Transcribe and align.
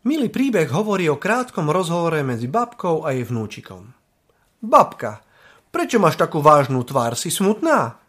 Milý 0.00 0.32
príbeh 0.32 0.64
hovorí 0.72 1.12
o 1.12 1.20
krátkom 1.20 1.68
rozhovore 1.68 2.24
medzi 2.24 2.48
babkou 2.48 3.04
a 3.04 3.12
jej 3.12 3.20
vnúčikom. 3.20 3.84
Babka, 4.64 5.20
prečo 5.68 6.00
máš 6.00 6.16
takú 6.16 6.40
vážnu 6.40 6.80
tvár? 6.88 7.12
Si 7.20 7.28
smutná? 7.28 8.00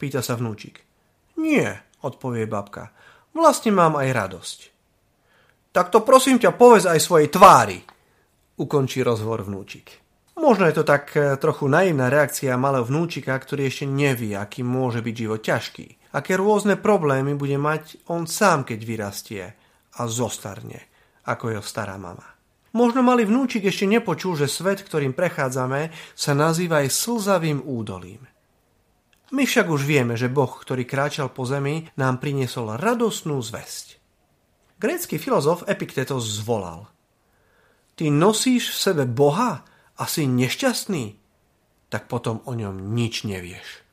Pýta 0.00 0.24
sa 0.24 0.40
vnúčik. 0.40 0.80
Nie, 1.36 1.84
odpovie 2.00 2.48
babka. 2.48 2.96
Vlastne 3.36 3.76
mám 3.76 4.00
aj 4.00 4.08
radosť. 4.08 4.58
Tak 5.68 5.92
to 5.92 6.00
prosím 6.00 6.40
ťa 6.40 6.56
povedz 6.56 6.88
aj 6.88 7.04
svojej 7.04 7.28
tvári, 7.28 7.76
ukončí 8.56 9.04
rozhovor 9.04 9.44
vnúčik. 9.44 10.00
Možno 10.40 10.64
je 10.64 10.80
to 10.80 10.84
tak 10.88 11.12
eh, 11.12 11.36
trochu 11.36 11.68
naivná 11.68 12.08
reakcia 12.08 12.56
malého 12.56 12.88
vnúčika, 12.88 13.36
ktorý 13.36 13.68
ešte 13.68 13.84
nevie, 13.84 14.32
aký 14.32 14.64
môže 14.64 15.04
byť 15.04 15.12
život 15.12 15.44
ťažký. 15.44 16.16
Aké 16.16 16.40
rôzne 16.40 16.80
problémy 16.80 17.36
bude 17.36 17.60
mať 17.60 18.00
on 18.08 18.24
sám, 18.24 18.64
keď 18.64 18.80
vyrastie 18.80 19.44
a 19.92 20.08
zostarne 20.08 20.93
ako 21.24 21.56
jeho 21.56 21.64
stará 21.64 21.96
mama. 21.96 22.34
Možno 22.74 23.06
malý 23.06 23.22
vnúčik 23.22 23.70
ešte 23.70 23.86
nepočul, 23.86 24.34
že 24.34 24.50
svet, 24.50 24.82
ktorým 24.82 25.14
prechádzame, 25.14 25.94
sa 26.18 26.32
nazýva 26.34 26.82
aj 26.82 26.90
slzavým 26.90 27.62
údolím. 27.62 28.26
My 29.30 29.46
však 29.46 29.70
už 29.70 29.86
vieme, 29.86 30.18
že 30.18 30.26
Boh, 30.26 30.50
ktorý 30.50 30.82
kráčal 30.82 31.30
po 31.30 31.46
zemi, 31.46 31.86
nám 31.94 32.18
priniesol 32.18 32.74
radosnú 32.74 33.38
zväzť. 33.38 33.98
Grécky 34.82 35.22
filozof 35.22 35.62
Epiktetos 35.70 36.26
zvolal. 36.26 36.90
Ty 37.94 38.10
nosíš 38.10 38.74
v 38.74 38.78
sebe 38.90 39.04
Boha 39.06 39.62
a 39.94 40.04
si 40.10 40.26
nešťastný? 40.26 41.14
Tak 41.94 42.10
potom 42.10 42.42
o 42.42 42.58
ňom 42.58 42.90
nič 42.90 43.22
nevieš. 43.22 43.86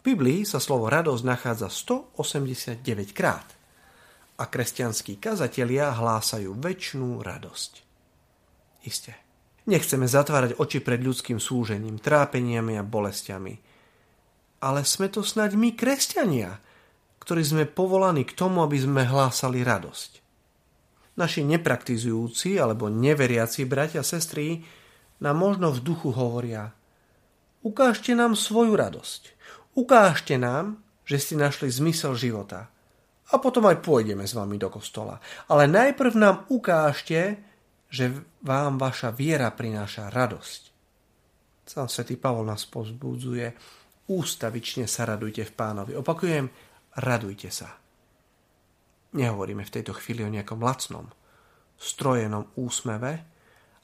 V 0.00 0.16
Biblii 0.16 0.48
sa 0.48 0.56
slovo 0.56 0.88
radosť 0.88 1.20
nachádza 1.20 1.68
189 1.68 3.12
krát 3.12 3.57
a 4.38 4.44
kresťanskí 4.46 5.18
kazatelia 5.18 5.90
hlásajú 5.90 6.54
väčšnú 6.54 7.18
radosť. 7.26 7.72
Isté. 8.86 9.18
Nechceme 9.66 10.06
zatvárať 10.08 10.56
oči 10.62 10.78
pred 10.80 11.02
ľudským 11.02 11.42
súžením, 11.42 12.00
trápeniami 12.00 12.78
a 12.78 12.86
bolestiami. 12.86 13.54
Ale 14.62 14.80
sme 14.86 15.10
to 15.12 15.20
snaď 15.26 15.58
my, 15.58 15.74
kresťania, 15.74 16.56
ktorí 17.20 17.42
sme 17.44 17.64
povolaní 17.68 18.24
k 18.24 18.32
tomu, 18.32 18.64
aby 18.64 18.78
sme 18.78 19.04
hlásali 19.04 19.60
radosť. 19.66 20.24
Naši 21.18 21.42
nepraktizujúci 21.44 22.56
alebo 22.62 22.86
neveriaci 22.86 23.66
bratia 23.66 24.00
a 24.00 24.06
sestry 24.06 24.62
nám 25.18 25.36
možno 25.36 25.74
v 25.74 25.82
duchu 25.82 26.14
hovoria 26.14 26.72
Ukážte 27.58 28.14
nám 28.14 28.38
svoju 28.38 28.78
radosť. 28.78 29.34
Ukážte 29.74 30.38
nám, 30.38 30.78
že 31.02 31.18
ste 31.18 31.34
našli 31.34 31.74
zmysel 31.74 32.14
života– 32.14 32.70
a 33.28 33.34
potom 33.36 33.68
aj 33.68 33.84
pôjdeme 33.84 34.24
s 34.24 34.32
vami 34.32 34.56
do 34.56 34.72
kostola. 34.72 35.20
Ale 35.52 35.68
najprv 35.68 36.12
nám 36.16 36.36
ukážte, 36.48 37.36
že 37.88 38.12
vám 38.44 38.80
vaša 38.80 39.12
viera 39.12 39.52
prináša 39.52 40.08
radosť. 40.08 40.62
Sám 41.68 41.88
svätý 41.92 42.16
Pavol 42.16 42.48
nás 42.48 42.64
pozbudzuje, 42.64 43.52
ústavične 44.08 44.88
sa 44.88 45.04
radujte 45.04 45.44
v 45.44 45.52
pánovi. 45.52 45.92
Opakujem, 46.00 46.48
radujte 46.96 47.52
sa. 47.52 47.76
Nehovoríme 49.12 49.64
v 49.64 49.74
tejto 49.76 49.92
chvíli 49.96 50.24
o 50.24 50.32
nejakom 50.32 50.60
lacnom, 50.60 51.08
strojenom 51.76 52.48
úsmeve, 52.56 53.12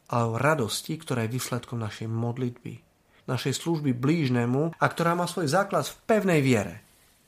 ale 0.09 0.25
o 0.25 0.41
radosti, 0.41 0.97
ktorá 0.97 1.25
je 1.25 1.37
výsledkom 1.37 1.81
našej 1.81 2.09
modlitby, 2.09 2.75
našej 3.25 3.57
služby 3.57 3.97
blížnemu 3.97 4.77
a 4.77 4.85
ktorá 4.85 5.17
má 5.17 5.25
svoj 5.25 5.49
základ 5.49 5.89
v 5.89 5.97
pevnej 6.05 6.41
viere, 6.45 6.85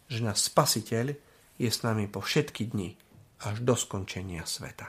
že 0.09 0.21
náš 0.21 0.49
spasiteľ 0.53 1.17
je 1.57 1.73
s 1.73 1.81
nami 1.81 2.05
po 2.05 2.21
všetky 2.21 2.69
dni 2.69 3.01
až 3.41 3.65
do 3.65 3.73
skončenia 3.73 4.45
sveta. 4.45 4.85